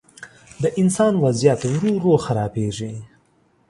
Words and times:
د 0.61 0.63
انسان 0.81 1.13
وضعیت 1.23 1.61
ورو، 1.65 1.91
ورو 1.97 2.13
خرابېږي. 2.25 2.93